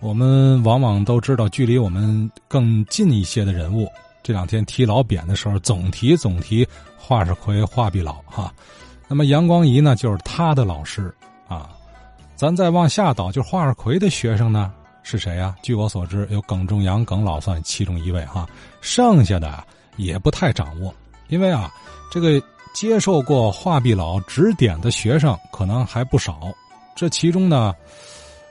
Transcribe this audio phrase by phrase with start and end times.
[0.00, 3.88] 我们往往都知道，距离我们更近一些的人物，
[4.22, 8.54] 这两天提老匾的时候，总提总提华世奎、华碧老哈。
[9.08, 11.12] 那么杨光仪呢，就是他的老师
[11.48, 11.70] 啊。
[12.36, 14.72] 咱再往下倒，就华世奎的学生呢
[15.02, 15.56] 是谁呀？
[15.62, 18.48] 据我所知，有耿仲阳、耿老算其中一位哈，
[18.80, 19.64] 剩下的
[19.96, 20.94] 也不太掌握，
[21.26, 21.68] 因为啊，
[22.08, 22.40] 这个
[22.72, 26.42] 接受过华碧老指点的学生可能还不少，
[26.94, 27.74] 这其中呢。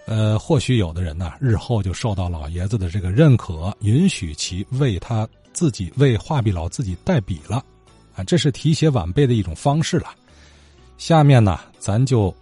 [0.08, 7.62] 呃，或许有的人呢，日后就受到老爷子的这个认可，允许其为他自己为画壁老自己代笔了，
[8.16, 10.08] 啊，这是提携晚辈的一种方式了。
[10.98, 12.34] 下面呢，咱就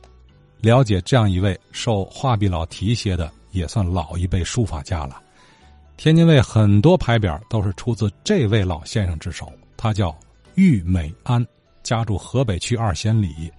[0.61, 5.19] 了解这样一位受画壁老提携的，也算老一辈书法家了。
[5.97, 10.15] 天津卫很多牌匾都是出自这位老先生之手，他叫
[10.53, 11.43] 郁美安，
[11.81, 13.51] 家住河北区二仙里。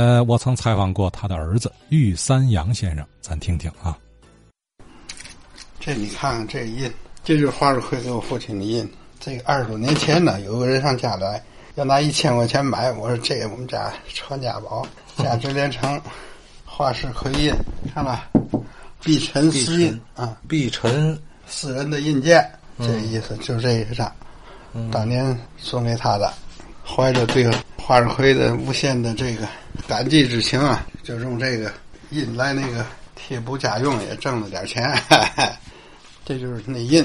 [0.00, 3.94] 呃，我曾采访过他的儿子玉三阳先生，咱听听啊。
[5.78, 6.90] 这你看看这印，
[7.22, 8.90] 这就是花日奎给我父亲的印。
[9.18, 14.86] 这个二十多年前呢，有个人上家来，要拿一千块钱买，我说这个我们家传家宝，
[15.18, 16.00] 价值连城，
[16.64, 17.52] 华世奎印，
[17.92, 18.26] 看吧，
[19.04, 21.14] 碧晨私印 啊，碧晨
[21.46, 22.42] 私人的印鉴，
[22.78, 24.10] 这意思就是这一张，
[24.90, 26.32] 当年送给他的，
[26.86, 27.46] 怀着对
[27.76, 29.46] 花日奎的无限的这个。
[29.90, 31.72] 感激之情啊，就用这个
[32.10, 34.88] 印来那个贴补家用，也挣了点钱。
[36.24, 37.04] 这就是那印。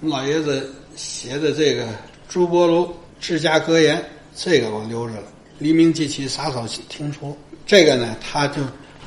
[0.00, 1.86] 老爷子写的这个
[2.26, 4.02] 朱柏庐治家格言，
[4.34, 5.24] 这个我留着了。
[5.58, 7.36] 黎明即起，洒扫庭除。
[7.66, 8.62] 这个呢，他就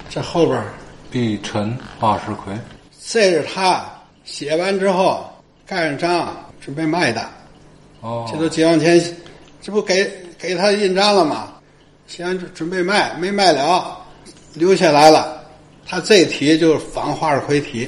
[0.07, 0.63] 这后边
[1.09, 2.55] 碧尘华世奎，
[3.07, 3.83] 这是他
[4.23, 5.27] 写完之后
[5.66, 7.27] 盖上章，准备卖的。
[8.02, 9.03] 哦，这都解放前，
[9.63, 10.07] 这不给
[10.38, 11.55] 给他印章了吗？
[12.09, 13.95] 先准备卖，没卖了，
[14.55, 15.45] 留下来了。
[15.85, 17.88] 他这题就是仿华世奎题，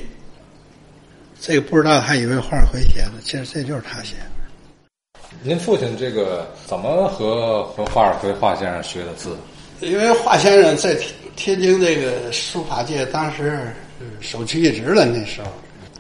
[1.40, 5.28] 这个不知道还以为华世奎写的，其实这就是他写的。
[5.42, 9.36] 您父亲这个怎么和和华世奎华先生学的字？
[9.80, 10.94] 因为华先生在
[11.36, 13.74] 天天津这个书法界当时
[14.20, 15.04] 首屈一指了。
[15.04, 15.48] 那时候，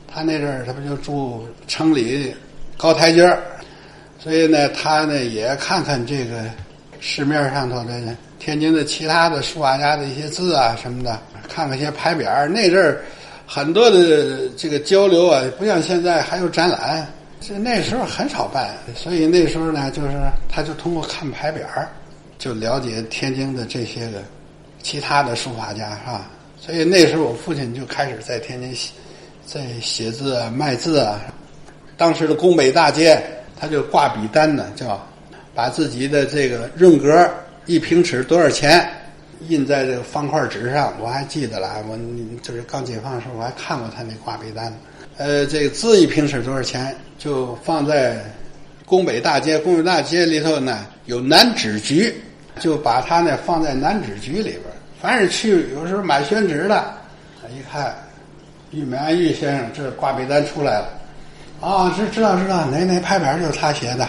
[0.08, 2.32] 他那阵儿他不就住城里
[2.78, 3.42] 高台阶儿，
[4.20, 6.46] 所以呢，他呢也看看这个。
[7.04, 8.00] 市面上头的
[8.38, 11.20] 天津的其他的书法家的一些字啊什么的，
[11.50, 13.02] 看看些牌匾儿那阵儿
[13.48, 17.06] 很多的这个交流啊，不像现在还有展览，
[17.40, 18.70] 这那时候很少办。
[18.96, 20.10] 所以那时候呢，就是
[20.48, 21.90] 他就通过看牌匾儿
[22.38, 24.20] 就了解天津的这些个
[24.84, 26.30] 其他的书法家是吧？
[26.60, 28.92] 所以那时候我父亲就开始在天津写，
[29.48, 31.20] 在写字啊、卖字啊。
[31.98, 33.20] 当时的宫北大街，
[33.60, 35.04] 他就挂笔单呢，叫。
[35.54, 37.30] 把自己的这个润格
[37.66, 38.88] 一平尺多少钱
[39.50, 41.84] 印在这个方块纸上，我还记得了。
[41.90, 41.98] 我
[42.42, 44.72] 就是刚解放的时候，我还看过他那挂笔单。
[45.18, 48.24] 呃，这个字一平尺多少钱，就放在
[48.86, 49.58] 宫北大街。
[49.60, 52.14] 宫北大街里头呢有南纸局，
[52.60, 54.64] 就把它呢放在南纸局里边。
[55.02, 56.94] 凡是去有时候买宣纸的，
[57.42, 57.96] 他一看
[58.72, 60.90] 玉美安玉先生这挂笔单出来了，
[61.60, 64.08] 啊，知知道知道，哪哪牌匾就是他写的。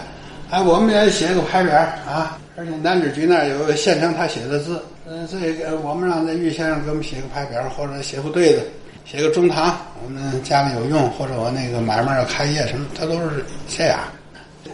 [0.53, 1.75] 哎，我们也写个牌匾
[2.07, 4.83] 啊，而且南纸局那儿有县城他写的字。
[5.09, 8.63] 嗯，这个我们让那玉先生给我们写个牌匾，或者写副对子，
[9.07, 9.75] 写个中堂，
[10.05, 14.01] 我们家里有用，或者我那个买卖要开业什么，他都是这样。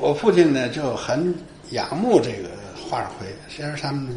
[0.01, 1.33] 我父亲呢就很
[1.71, 2.49] 仰慕这个
[2.91, 4.09] 华世奎，虽然他们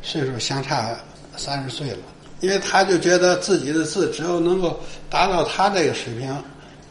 [0.00, 0.96] 岁数相差
[1.36, 1.98] 三十岁了，
[2.40, 6.34] 因为他就觉得自己的字只有能够达到他这个水平。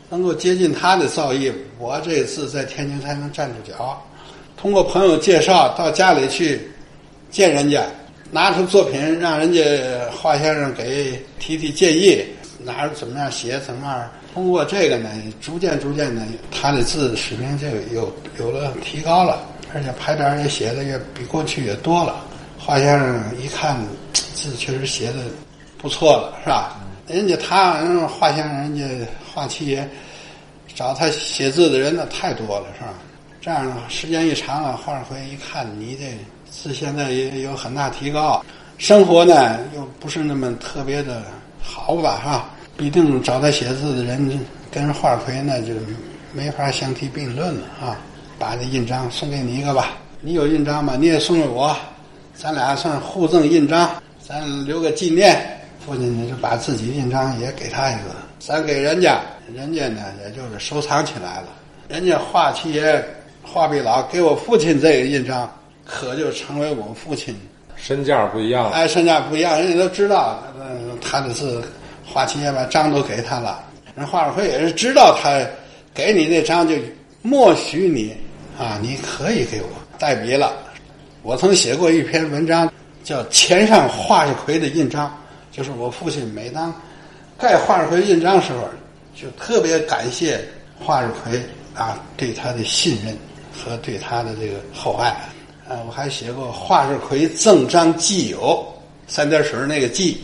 [0.10, 4.02] 能够接近他的造诣，我这次在天津才能站住脚。
[4.56, 6.72] 通过朋友介绍到家里去
[7.30, 7.84] 见人家，
[8.32, 9.62] 拿出作品让人家
[10.10, 12.24] 华先生给提提建议，
[12.64, 14.10] 哪怎么样写怎么样。
[14.34, 15.10] 通过这个呢，
[15.42, 19.44] 逐渐逐渐的，他的字水平就有有了提高了，
[19.74, 22.24] 而且牌匾也写的也比过去也多了。
[22.58, 23.78] 华先生一看
[24.14, 25.20] 字确实写的
[25.78, 26.80] 不错了，是吧？
[27.08, 27.76] 人家他
[28.08, 28.84] 华先生，人家
[29.34, 29.88] 华七爷
[30.76, 32.94] 找他写字的人那太多了，是吧？
[33.40, 36.18] 这样，时间一长了，华世奎一看你这
[36.52, 38.44] 字现在也有很大提高，
[38.78, 41.24] 生活呢又不是那么特别的
[41.62, 42.50] 好吧，哈？
[42.76, 44.40] 必定找他写字的人
[44.70, 45.74] 跟华世奎那就
[46.34, 47.98] 没法相提并论了啊！
[48.38, 50.96] 把这印章送给你一个吧，你有印章吗？
[51.00, 51.76] 你也送给我，
[52.36, 53.90] 咱俩算互赠印章，
[54.22, 55.57] 咱留个纪念。
[55.88, 59.22] 父亲呢就把自己印章也给他一个，咱给人家，
[59.56, 61.48] 人家呢也就是收藏起来了。
[61.88, 63.02] 人家华七爷、
[63.42, 65.50] 华碧老给我父亲这个印章，
[65.86, 67.34] 可就成为我父亲
[67.78, 68.72] 身价不一样了。
[68.72, 71.62] 哎，身价不一样，人家都知道，嗯，他的是
[72.06, 73.64] 华七爷把章都给他了，
[73.96, 75.42] 人华世奎也是知道他
[75.94, 76.76] 给你那章就
[77.22, 78.14] 默许你
[78.60, 80.52] 啊，你可以给我代笔了。
[81.24, 82.70] 我曾写过一篇文章，
[83.06, 85.08] 叫《钱上华世奎的印章》，
[85.58, 86.72] 就是我父亲每当
[87.36, 88.70] 盖华日奎印章时候，
[89.16, 90.40] 就特别感谢
[90.80, 91.42] 华日奎
[91.74, 93.18] 啊对他的信任
[93.52, 95.10] 和对他的这个厚爱。
[95.68, 98.64] 啊，我还写过华日奎赠章寄友，
[99.08, 100.24] 三点水那个寄。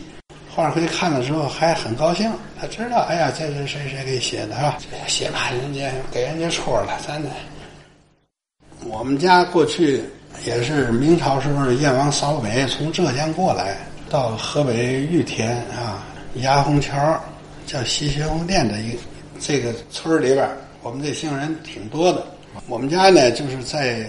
[0.54, 4.78] 华日奎看了之后还很高兴，他知道，哎呀，这是谁谁给写的啊？
[5.08, 7.28] 写吧人家，给人家戳了，咱的。
[8.86, 10.04] 我们家过去
[10.46, 13.76] 也是明朝时候燕王扫北从浙江过来，
[14.14, 16.06] 到河北玉田啊
[16.36, 17.20] 牙红桥
[17.66, 18.96] 叫西学红店的一
[19.40, 20.48] 这个村里边，
[20.82, 22.24] 我们这姓人挺多的。
[22.68, 24.06] 我们家呢就是在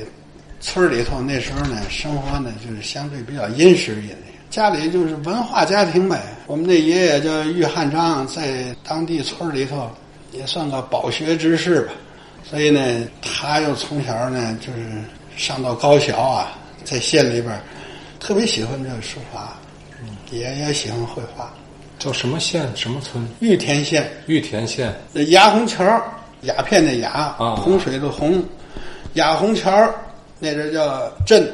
[0.61, 4.15] 村里头，那时候呢生活呢就是相对比较殷实一点，
[4.51, 6.21] 家里就是文化家庭呗。
[6.45, 9.89] 我们那爷爷叫玉汉章，在当地村里头
[10.31, 11.93] 也算个饱学之士吧。
[12.47, 12.79] 所以呢，
[13.23, 14.87] 他又从小呢就是
[15.35, 16.51] 上到高校啊，
[16.83, 17.59] 在县里边
[18.19, 19.57] 特别喜欢这个书法，
[20.31, 21.51] 也也喜欢绘画。
[21.97, 22.67] 叫什么县？
[22.75, 23.25] 什么村？
[23.39, 24.93] 玉田县玉田县。
[25.13, 25.83] 那雅虹桥，
[26.41, 28.43] 鸦片的鸦，啊洪水的洪，
[29.13, 29.71] 雅红桥
[30.37, 31.49] 那阵叫镇，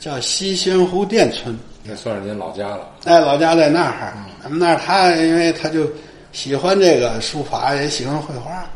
[0.00, 1.56] 叫西宣湖店村。
[1.84, 2.90] 那算是您老家了。
[3.04, 4.12] 哎，老家在那儿，
[4.42, 5.86] 咱们那儿他因为他就
[6.32, 8.66] 喜欢这个书法，也喜欢绘画，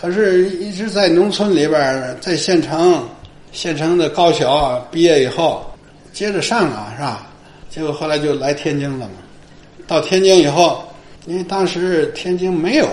[0.00, 3.06] 可是一直在农村里边，在县城，
[3.52, 5.70] 县城的高校毕业以后，
[6.12, 7.26] 接着上啊，是吧？
[7.72, 9.14] 结果后来就来天津了嘛。
[9.86, 10.84] 到天津以后，
[11.24, 12.86] 因为当时天津没有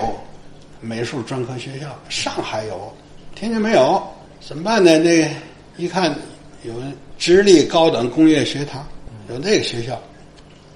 [0.80, 2.90] 美术专科学校，上海有，
[3.36, 4.02] 天津没有，
[4.40, 4.98] 怎么办呢？
[5.00, 5.30] 那
[5.76, 6.16] 一看
[6.64, 6.74] 有
[7.18, 8.88] 直隶高等工业学堂，
[9.28, 10.02] 有那个学校，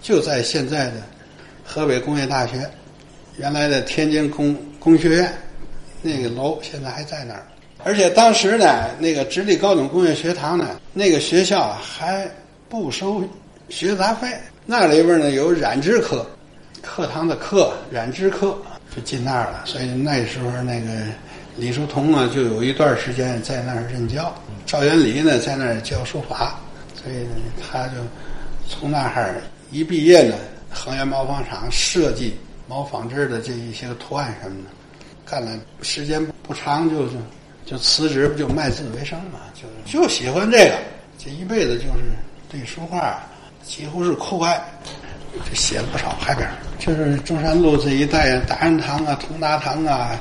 [0.01, 1.01] 就在现在的
[1.63, 2.69] 河北工业大学，
[3.37, 5.33] 原来的天津工工学院
[6.01, 7.47] 那个楼现在还在那儿。
[7.85, 12.29] 而且当时呢，那个直隶高等工业学堂呢，那个学校还
[12.67, 13.23] 不收
[13.73, 14.27] 学杂费。
[14.67, 16.23] 那里边呢有染织科，
[16.81, 18.55] 课堂的课染织课
[18.95, 19.63] 就进那儿了。
[19.65, 20.89] 所以那时候那个
[21.57, 24.33] 李叔同啊，就有一段时间在那儿任教。
[24.67, 26.59] 赵元礼呢在那儿教书法，
[26.93, 27.95] 所以呢他就
[28.69, 29.41] 从那儿
[29.71, 30.35] 一毕业呢，
[30.69, 32.37] 恒源毛纺厂设计
[32.67, 34.69] 毛纺织的这一些图案什么的，
[35.25, 37.13] 干了时间不长就就
[37.65, 39.39] 就辞职，不就卖字为生嘛？
[39.53, 40.75] 就就喜欢这个，
[41.17, 42.03] 这一辈子就是
[42.49, 43.21] 对书画
[43.65, 44.61] 几乎是酷爱，
[45.49, 46.47] 就写了不少海边
[46.79, 50.11] 就是中山路这一带，大安堂啊、同达堂啊、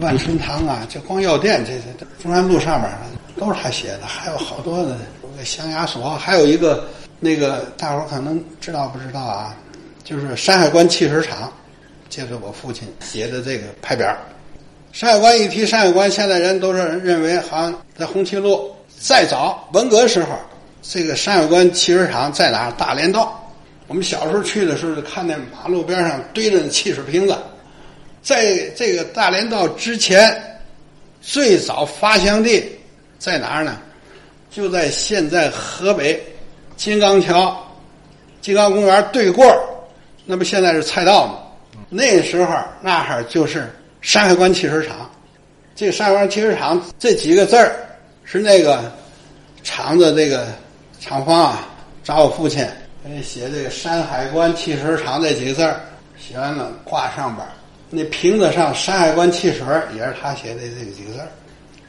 [0.00, 2.90] 万春堂啊，就光药店这这中山路上面
[3.36, 6.84] 都是他写的，还有好多的，有个象牙所，还有一个
[7.20, 9.54] 那个大伙儿可能知道不知道啊？
[10.04, 11.52] 就是山海关汽水厂，
[12.08, 14.14] 借着我父亲写的这个牌匾。
[14.92, 18.74] 山海关一提山海关，现在人都是认为好像在红旗路。
[19.00, 20.30] 再早文革时候，
[20.82, 22.70] 这个山海关汽水厂在哪？
[22.72, 23.34] 大连道。
[23.86, 27.36] 我们小时候去的时候，就看见马路边上堆着汽水瓶子。
[28.22, 30.60] 在这个大连道之前，
[31.22, 32.62] 最早发祥地
[33.18, 33.78] 在哪儿呢？
[34.50, 36.22] 就在现在河北
[36.76, 37.56] 金刚桥、
[38.40, 39.58] 金刚公园对过儿
[40.24, 41.38] 那不现在是菜道吗？
[41.88, 43.70] 那时候那儿就是
[44.00, 45.10] 山海关汽水厂。
[45.74, 47.74] 这个山海关汽水厂这几个字儿
[48.24, 48.92] 是那个
[49.62, 50.46] 厂子这个
[51.08, 51.66] 厂方啊，
[52.04, 52.62] 找我父亲
[53.02, 55.80] 给写这个山海关汽水厂这几个字儿，
[56.18, 57.46] 写完了挂上边。
[57.88, 61.26] 那瓶子上山海关汽水也是他写的这几个字儿。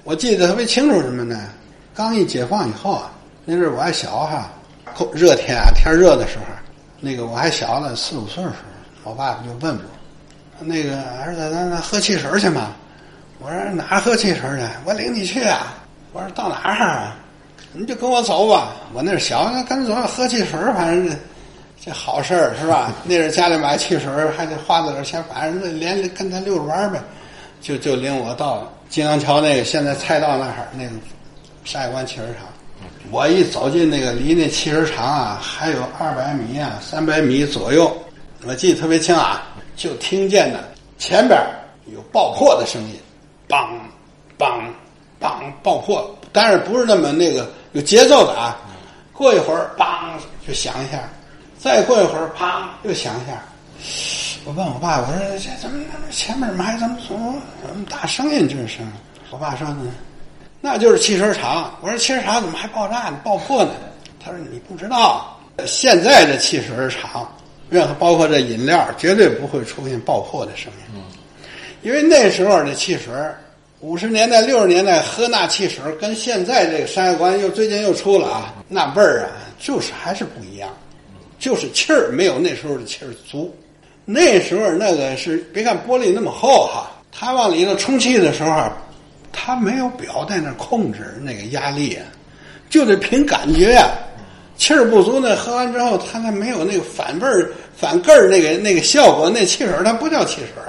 [0.05, 1.49] 我记得特别清楚什么呢？
[1.93, 3.11] 刚一解放以后啊，
[3.43, 4.49] 那阵我还小哈，
[5.11, 6.45] 热天啊，天热的时候，
[7.01, 8.55] 那个我还小呢，四五岁的时
[9.03, 12.71] 候，我爸爸就问我，那个儿子，咱咱喝汽水去吗？
[13.39, 14.65] 我说哪喝汽水去？
[14.85, 15.75] 我领你去啊！
[16.13, 17.17] 我说到哪儿啊？
[17.73, 18.75] 你就跟我走吧。
[18.93, 21.15] 我那是小，那跟着走喝汽水，反正这
[21.85, 22.91] 这好事儿是吧？
[23.05, 26.99] 那阵儿家里买汽水还得花点钱，反正连跟他溜着玩儿呗。
[27.61, 30.91] 就就领我到金阳桥那个现在菜道那儿那个
[31.65, 32.47] 山海关汽水厂。
[33.11, 37.91] 我一走进那个离那汽水厂啊还有二百米啊三百米左右，
[38.45, 39.43] 我记得特别清啊，
[39.75, 40.59] 就听见呢
[40.97, 41.39] 前边
[41.93, 42.99] 有爆破的声音，
[43.49, 43.67] 梆
[44.37, 44.61] 梆
[45.19, 48.57] 梆爆破，但是不是那么那个有节奏的啊。
[49.13, 50.13] 过一会儿梆
[50.47, 50.99] 就响一下，
[51.57, 53.43] 再过一会儿砰又响一下。
[54.45, 55.77] 我问我爸，我说这怎么
[56.09, 57.35] 前面怎么还怎么怎么
[57.67, 58.89] 怎么大声音这声？
[59.29, 59.91] 我爸说呢，
[60.61, 61.73] 那就是汽车厂。
[61.81, 63.71] 我说汽车厂怎么还爆炸呢、爆破呢？
[64.23, 67.29] 他说你不知道，现在的汽水厂
[67.69, 71.03] 任何包括这饮料，绝对不会出现爆破的声音。
[71.81, 73.13] 因为那时候的汽水，
[73.81, 80.69] 五十年代、六十年代喝那汽水，跟现在这个山海关又最近又出了啊，那味儿啊，就是还是不一样，
[81.39, 83.55] 就是气儿没有那时候的气儿足。
[84.03, 88.69] 那时候那个是别看玻璃那么厚哈，它往里头充气的时候，
[89.31, 92.03] 它没有表在那控制那个压力啊，
[92.69, 93.91] 就得凭感觉呀、
[94.57, 100.61] 气儿不足呢，喝完之后它那没有那个反味儿、反盖儿那个那个效果，那汽水它不叫汽水，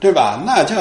[0.00, 0.42] 对吧？
[0.44, 0.74] 那叫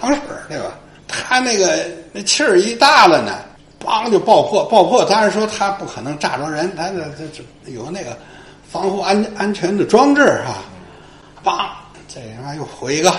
[0.00, 0.76] 糖水，对吧？
[1.06, 3.38] 它那个那气儿一大了呢，
[3.84, 5.04] 梆就爆破，爆破。
[5.04, 8.16] 当然说他不可能炸着人，他这这这有那个
[8.68, 10.56] 防护安安全的装置哈、
[11.44, 11.66] 梆，
[12.08, 13.12] 这他妈又回一个，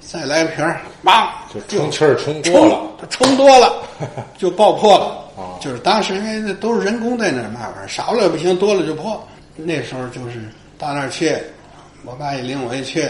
[0.00, 3.82] 再来瓶儿，梆，就充气儿充多了，充充多了
[4.38, 5.04] 就爆破了。
[5.36, 9.22] 哦就是当时因为那都是人工在那儿嘛玩意儿，少了也不行，多了就破。
[9.54, 11.36] 那时候就是到那儿去，
[12.04, 13.06] 我爸一领我一去，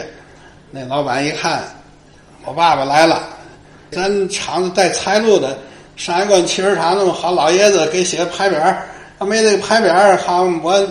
[0.71, 1.63] 那老板一看，
[2.45, 3.21] 我爸爸来了，
[3.91, 5.59] 咱厂子带财路的
[5.97, 8.87] 上海关汽车厂那么好老爷子给写个牌匾儿，
[9.25, 10.87] 没这个牌匾儿，好我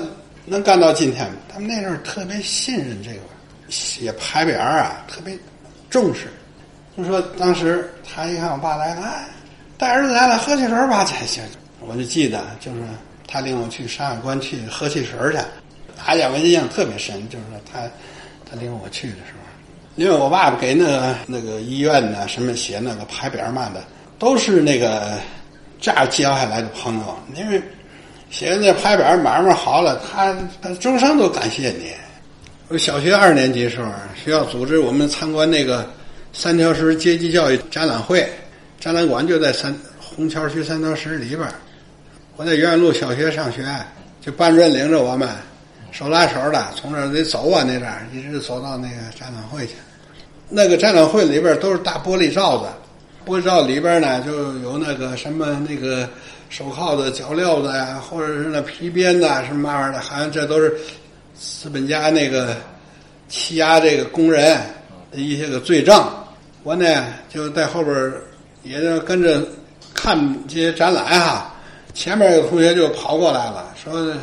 [0.46, 1.36] 能干到今天吗？
[1.54, 3.20] 他们那时候特别信任这个
[3.70, 5.38] 写牌匾儿啊，特别
[5.90, 6.28] 重视。
[6.98, 9.28] 就说当时他一看我爸来了，哎，
[9.78, 11.44] 带儿子来了，喝汽水吧，这行。
[11.82, 12.80] 我就记得，就是
[13.28, 15.38] 他领我去山海关去喝汽水去，
[16.06, 17.82] 大家我印象特别深，就是说他
[18.50, 19.35] 他领我去的时候，
[19.96, 23.82] 因为我爸爸给那个那个医院呢什么写那个牌匾嘛的，
[24.20, 25.18] 都是那个
[25.80, 27.62] 这样交下来的朋友，因为
[28.30, 31.92] 写那牌匾买卖好了，他他终生都感谢你。
[32.68, 33.90] 我小学二年级时候，
[34.22, 35.90] 学校组织我们参观那个
[36.34, 38.28] 三条石阶级教育展览会，
[38.80, 41.54] 展览馆就在三红桥区三条石里边儿。
[42.36, 43.64] 我在元安路小学上学，
[44.20, 45.30] 就班主任领着我们
[45.98, 49.76] 手拉手的从这儿得走啊，那阵儿一直走到那个展览会去。
[50.50, 52.66] 那个展览会里边都是大玻璃罩子，
[53.26, 56.06] 玻璃罩里边呢就有那个什么那个
[56.50, 60.78] 手铐子、脚镣子呀，或者是那皮鞭呐，什么玩意儿的，好像这都是
[61.34, 62.58] 资本家那个
[63.30, 64.60] 欺压这个工人
[65.14, 66.06] 的一些个罪证。
[66.64, 68.14] 我呢就在后边
[68.64, 69.42] 也就跟着
[69.94, 71.54] 看这些展览哈。
[71.94, 74.14] 前面有同学就跑过来了，说：“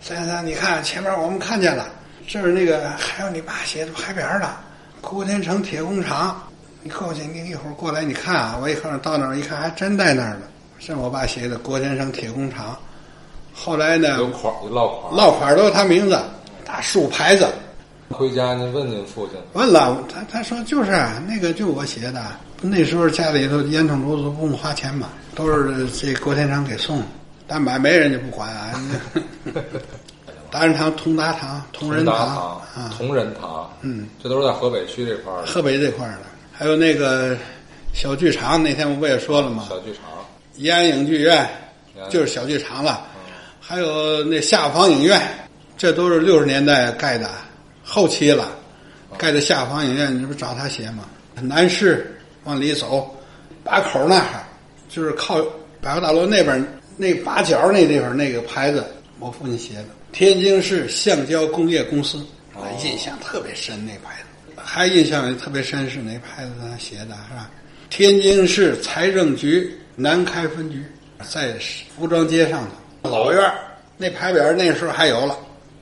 [0.00, 1.86] 三三，你看前面我们看见了，
[2.26, 4.60] 这是那个还有你爸写的牌匾儿了，
[5.00, 6.42] 郭天成铁工厂。
[6.82, 8.58] 你过去，你一会儿过来，你看啊。
[8.62, 10.42] 我一会儿到那儿一看，还真在那儿呢，
[10.78, 12.78] 是我爸写的郭天成铁工厂。
[13.52, 15.16] 后来呢，有款儿有落款儿。
[15.16, 16.18] 落款都是他名字，
[16.64, 17.46] 大竖牌子。
[18.10, 22.24] 回家您问您父亲，问了他，他说就是啊那个就我写的。
[22.62, 27.02] 那时候家里头烟囱炉子不用花钱嘛，都是这郭天成给送，
[27.48, 28.80] 但买没人就不管啊。
[30.50, 32.36] 达仁 堂、同达堂、同仁堂堂
[32.76, 36.20] 啊，同仁堂，嗯，这都是在河北区这块儿的河北这块儿的，
[36.52, 37.36] 还有那个
[37.92, 39.66] 小剧场，那天我不也说了吗？
[39.68, 40.02] 小剧场。
[40.56, 41.48] 延安影剧院
[42.10, 43.06] 就是小剧场了，
[43.60, 45.20] 还有那下坊影院，
[45.76, 47.30] 这都是六十年代盖的，
[47.84, 48.48] 后期了，
[49.16, 51.04] 盖的下坊影院，你这不找他写吗？
[51.40, 53.14] 南市往里走，
[53.62, 54.44] 把口那儿
[54.88, 55.36] 就是靠
[55.80, 56.66] 百货大楼那边
[56.98, 58.84] 那八角那地方那个牌子，
[59.20, 62.22] 我父亲写的，天津市橡胶工业公司，
[62.54, 67.48] 我印象特别深那牌子，还印象也特别深是哪牌子他写的是吧？
[67.88, 70.84] 天津市财政局南开分局
[71.30, 71.54] 在
[71.96, 72.68] 服装街上
[73.02, 73.54] 头老院儿
[73.96, 75.38] 那牌匾那时候还有了，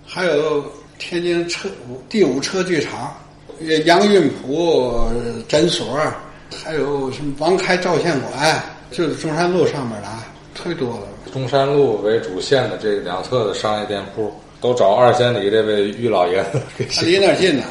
[0.07, 3.17] 还有天津车五第五车剧场，
[3.61, 5.11] 呃杨运普
[5.49, 5.99] 诊所，
[6.63, 10.26] 还有什么王开照相馆，就是中山路上面的啊，
[10.57, 11.09] 忒多了。
[11.33, 17.65] 中山路为主线的这两侧的商业店铺，都找二千里这位于老爷子给他 离那儿近呢。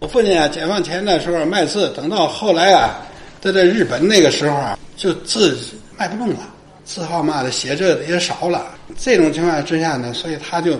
[0.00, 3.00] 我父亲啊，解放前的时候卖字，等到后来啊，
[3.40, 5.58] 在这日本那个时候啊，就字
[5.96, 6.40] 卖不动了，
[6.84, 8.66] 字号嘛的写这的也少了。
[8.96, 10.78] 这种情况之下呢，所以他就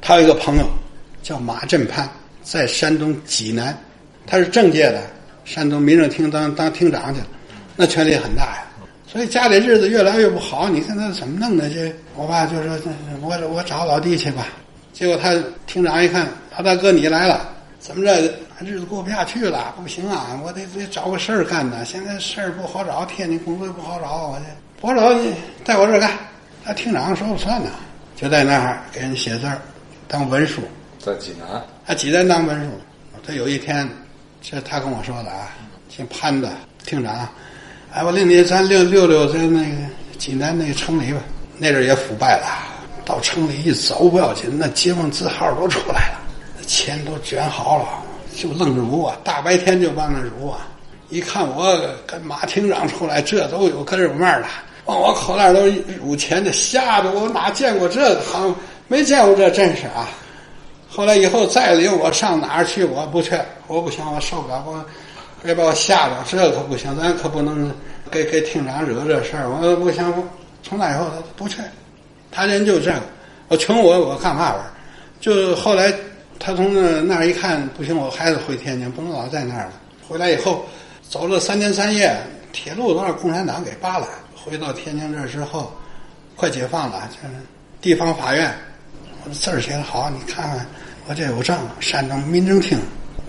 [0.00, 0.66] 他有一个朋友
[1.22, 2.08] 叫马振潘，
[2.42, 3.76] 在山东济南，
[4.26, 5.02] 他是政界的，
[5.44, 7.26] 山东民政厅当当厅长去了，
[7.76, 8.64] 那权力很大呀。
[9.10, 11.68] 所以家里日子越来越不好，你看他怎么弄的？
[11.68, 12.78] 这我爸就说
[13.20, 14.46] ：“我我找老弟去吧。”
[14.94, 15.34] 结果他
[15.66, 17.48] 厅长一看，老大哥你来了，
[17.80, 18.20] 怎么着
[18.60, 19.74] 日子过不下去了？
[19.82, 21.84] 不行啊，我得得找个事儿干呢。
[21.84, 24.44] 现在事儿不好找，天津工作也不好找，我这
[24.80, 26.12] 不好找，你在我这儿干。
[26.64, 27.70] 他厅长说了算呢，
[28.14, 29.58] 就在那儿给人写字儿，
[30.06, 30.62] 当文书。
[31.00, 32.70] 在济南，他济南当文书。
[33.26, 33.88] 他有一天，
[34.40, 35.48] 这他跟我说的啊，
[35.88, 36.52] 姓潘的
[36.84, 37.28] 厅长，
[37.92, 39.76] 哎，我领你咱溜溜溜在那个
[40.16, 41.18] 济南那个城里吧，
[41.58, 42.46] 那阵儿也腐败了，
[43.04, 47.84] 到城里一走不要紧，那街坊字号都出来了，钱都卷好了，
[48.36, 49.16] 就愣入啊！
[49.24, 50.68] 大白天就往那入啊！
[51.08, 54.46] 一看我跟马厅长出来，这都有哥们儿了，
[54.84, 55.66] 往我口袋都
[56.00, 58.54] 入钱的，吓得我哪见过这个行，
[58.86, 60.08] 没见过这阵势啊！
[60.88, 64.84] 后来以后再领我上哪儿去，我不去，我不行，我受不了，我
[65.42, 67.72] 别把我吓着，这可不行，咱可不能
[68.10, 70.12] 给给厅长惹这事儿，我不行，
[70.62, 71.62] 从那以后他不去，
[72.30, 73.00] 他人就这样，
[73.48, 74.70] 我穷我我干嘛玩儿？
[75.20, 75.92] 就后来
[76.38, 79.72] 他从那那儿一看不行，我还是回天津，不能老在那儿了。
[80.08, 80.64] 回来以后
[81.08, 82.16] 走了三天三夜，
[82.52, 84.08] 铁路都让共产党给扒了。
[84.34, 85.72] 回到天津这之后，
[86.36, 87.34] 快解放了，就是
[87.80, 88.52] 地方法院，
[89.24, 90.66] 我的字儿写的好，你看看
[91.06, 92.78] 我这有证，山东民政厅，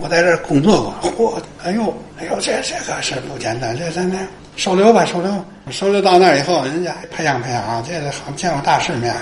[0.02, 1.12] 我在这儿工作过。
[1.32, 4.18] 嚯，哎呦，哎呦，这这个事儿不简单，这咱这
[4.56, 9.14] 收留吧，收留，收留到那儿以后，人家培养培养啊，这个好见过大世面。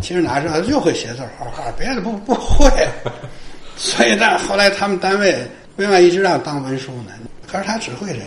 [0.00, 2.70] 其实哪知道就会写字儿画画，别的不不会。
[3.76, 5.36] 所以那后来他们单位
[5.76, 7.12] 为嘛一直让当文书呢？
[7.50, 8.24] 可是他只会这个，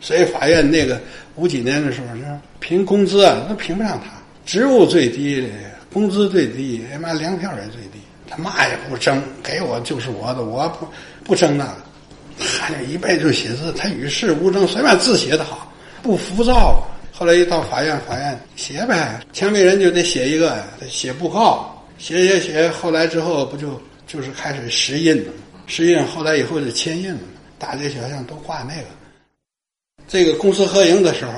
[0.00, 1.00] 所以法院那个
[1.34, 2.24] 五几年的时候，是
[2.60, 4.12] 评工资啊，都评不上他，
[4.44, 5.48] 职务最低，
[5.92, 7.95] 工资最低，他妈粮票也最低，
[8.28, 10.88] 他嘛也不争，给我就是我的，我不
[11.24, 11.76] 不争那个。
[12.58, 16.86] 他就一辈子就写字，他与世无争，随便字写的好，不浮躁。
[17.12, 22.68] 后来一到法院，法院写呗，签名人就得写一个，写布告，写写写。
[22.68, 25.32] 后来之后不就就是开始石印了？
[25.66, 27.20] 石印后来以后就签印了，
[27.58, 28.88] 大街小巷都挂那个。
[30.06, 31.32] 这个公私合营的时候，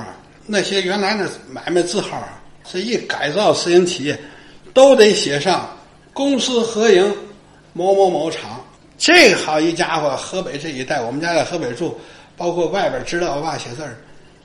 [0.45, 2.27] 那些原来那买卖字号，
[2.69, 4.19] 是一改造私营企业，
[4.73, 5.69] 都得写上
[6.13, 7.15] 公私合营
[7.73, 8.63] 某某某厂。
[8.97, 11.97] 这好一家伙，河北这一带，我们家在河北住，
[12.35, 13.95] 包括外边知道我爸写字儿。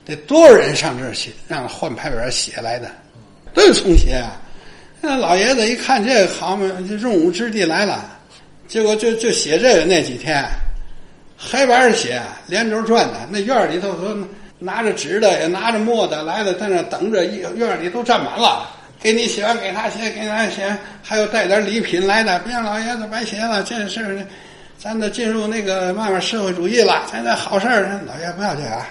[0.05, 2.89] 得多少人上这儿写，让换牌匾写来的，
[3.53, 4.39] 都是重写啊！
[5.01, 8.05] 那老爷子一看这个好嘛，就用武之地来了，
[8.67, 10.45] 结果就就写这个那几天，
[11.37, 13.27] 黑板写，连轴转的。
[13.29, 14.15] 那院里头都
[14.59, 18.69] 拿着纸的，也拿着墨的来了，在那等着，院里都站满了。
[19.05, 22.39] 给你写完，给他写，给他写，还有带点礼品来的。
[22.39, 24.25] 别让老爷子白写了，这事儿，
[24.79, 28.81] 咱得进入那个慢慢社会主义了，咱这好事儿，老爷不要这个。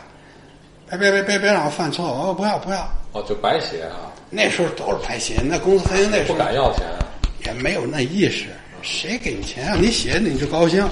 [0.89, 2.05] 别别别别别让我犯错！
[2.07, 2.89] 我不要不要！
[3.11, 4.07] 哦，就白写啊！
[4.31, 6.87] 那时候都是白写，那公司合营那时候不敢要钱，
[7.45, 8.45] 也没有那意识。
[8.83, 9.77] 谁给你钱啊？
[9.81, 10.89] 你写你就高兴。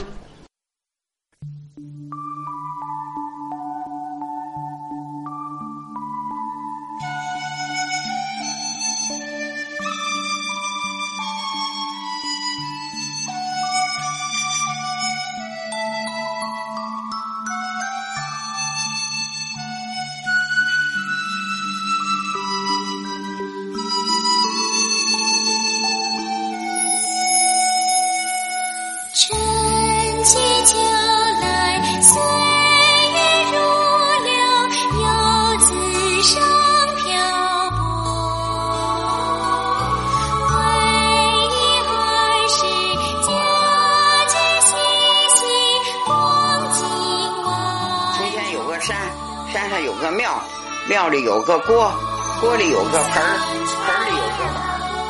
[51.13, 51.93] 里有个锅，
[52.41, 53.39] 锅里有个盆儿，
[53.85, 54.57] 盆里有个碗。
[54.89, 55.05] 锅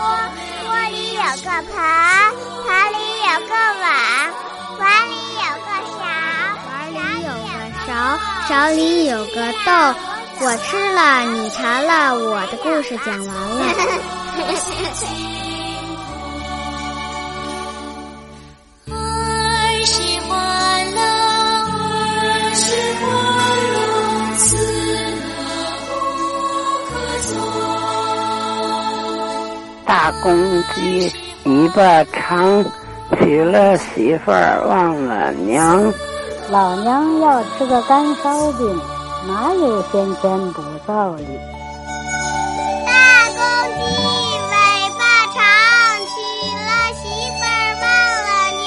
[0.67, 1.79] 锅里有个盆，
[2.67, 3.87] 盆里有个碗，
[4.81, 6.03] 碗里有个勺，
[6.67, 7.55] 碗里有个
[7.87, 7.89] 勺，
[8.49, 9.71] 勺里有个豆。
[10.45, 13.63] 我吃了，你尝了，我的故事讲完了。
[29.93, 31.13] 大公鸡
[31.45, 32.65] 尾巴长，
[33.19, 35.93] 娶了媳妇儿忘了娘。
[36.49, 38.81] 老娘要吃个干烧饼，
[39.29, 41.23] 哪有先天不造的？
[42.87, 42.91] 大
[43.37, 43.45] 公
[43.77, 43.81] 鸡
[44.49, 44.55] 尾
[44.97, 45.45] 巴长，
[46.09, 46.17] 娶
[46.57, 47.05] 了媳
[47.37, 47.53] 妇儿
[47.83, 47.85] 忘
[48.25, 48.65] 了娘。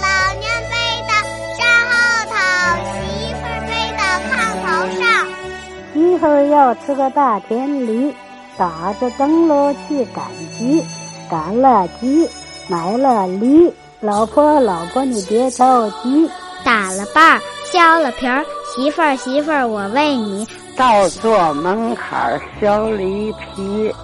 [0.00, 0.08] 老
[0.40, 0.74] 娘背
[1.06, 1.12] 到
[1.58, 1.92] 山后
[2.32, 2.34] 头，
[2.96, 4.00] 媳妇儿背到
[4.32, 4.66] 炕头
[4.98, 5.04] 上。
[5.92, 8.16] 媳妇儿要吃个大田里。
[8.58, 10.24] 打着灯笼去赶
[10.58, 10.82] 集，
[11.30, 12.28] 赶了集
[12.68, 13.72] 买了梨。
[14.00, 16.30] 老婆老婆你别着急，
[16.64, 17.40] 打了瓣儿
[17.70, 18.44] 削了皮儿。
[18.74, 23.94] 媳妇儿媳妇儿我为你倒坐门槛儿削梨皮。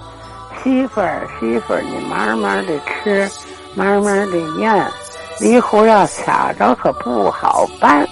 [0.63, 3.29] 媳妇儿媳妇儿你慢慢的吃，
[3.75, 4.91] 慢慢的咽。
[5.39, 8.07] 梨核要卡着可不好办。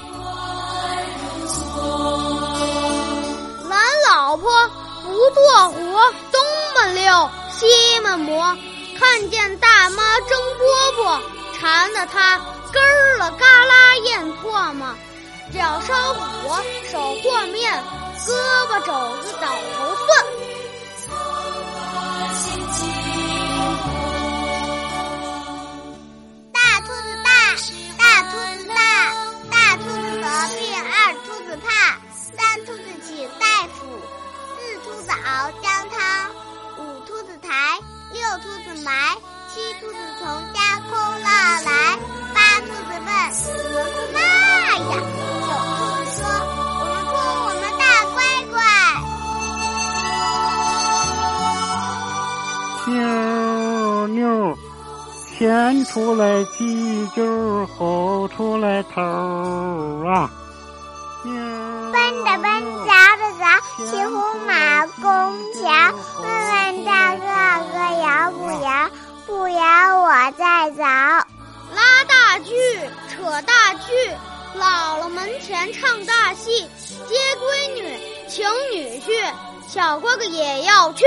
[3.70, 3.78] 俺
[4.10, 4.50] 老婆
[5.04, 5.82] 不做活。
[6.88, 8.58] 溜，西门磨，
[8.98, 10.62] 看见大妈蒸饽
[10.98, 11.22] 饽，
[11.60, 14.96] 馋得他咯儿了嘎啦咽唾沫，
[15.54, 17.84] 脚烧火，手和面，
[18.26, 18.34] 胳
[18.68, 20.26] 膊肘子倒头蒜。
[26.52, 27.30] 大兔子大，
[27.98, 28.80] 大兔子大，
[29.50, 30.26] 大兔子得
[30.58, 31.70] 病，二兔子怕，
[32.14, 33.86] 三兔子请大夫，
[34.58, 36.00] 四兔子熬姜汤，
[37.22, 37.50] 兔子抬，
[38.14, 38.92] 六兔子埋，
[39.54, 41.28] 七兔子从家哭了
[41.64, 41.70] 来，
[42.34, 44.18] 八兔子问我们哭嘛
[44.90, 44.92] 呀？
[45.46, 46.20] 九兔子说
[46.80, 47.14] 我们哭
[47.46, 47.82] 我们大
[48.16, 48.18] 乖
[48.50, 48.58] 乖。
[52.88, 52.98] 妞
[54.08, 54.58] 妞，
[55.38, 56.24] 前出来
[56.58, 59.00] 鸡揪，后出来头
[60.08, 60.28] 啊！
[61.24, 62.50] 奔的奔，
[62.84, 63.46] 凿的凿，
[63.78, 64.16] 骑虎
[64.48, 64.50] 马
[64.88, 65.06] 弓
[65.54, 65.62] 桥。
[68.30, 68.90] 不摇？
[69.26, 70.84] 不摇我再凿。
[71.74, 72.54] 拉大锯，
[73.10, 73.94] 扯大锯，
[74.60, 76.68] 姥姥门前唱大戏，
[77.08, 79.32] 接闺女，请女婿，
[79.68, 81.06] 小哥哥也要去。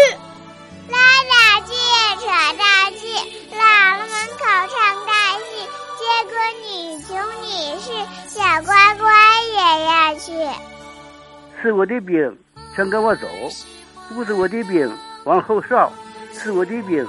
[0.88, 0.98] 拉
[1.29, 1.74] 大锯，
[2.18, 2.27] 扯
[2.59, 3.07] 大锯，
[3.53, 7.87] 姥姥门口唱大戏，接闺女，请女婿，
[8.27, 9.05] 小乖乖
[9.53, 10.33] 也要去。
[11.61, 12.38] 是我的兵，
[12.74, 13.27] 全跟我走；
[14.14, 14.90] 不是我的兵，
[15.24, 15.90] 往后稍；
[16.38, 17.07] 是我的兵，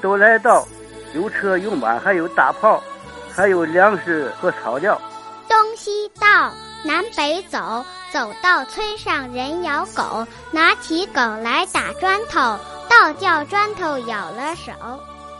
[0.00, 0.66] 都来到。
[1.14, 2.82] 有车有马，还有大炮，
[3.30, 5.00] 还有粮食和草料。
[5.48, 6.52] 东西到，
[6.84, 14.72] 南北走，走到村上人咬狗，拿起狗来打砖头，倒叫砖头咬了手。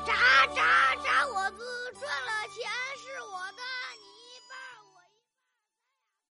[0.04, 0.12] 喳
[0.56, 0.88] 喳。